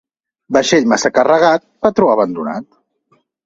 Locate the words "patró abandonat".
1.87-2.69